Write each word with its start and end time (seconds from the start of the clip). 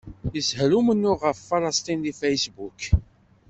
Yeshel 0.33 0.71
umennuɣ 0.79 1.19
ɣef 1.25 1.37
Falesṭin 1.49 1.99
deg 2.05 2.15
Facebook. 2.21 2.79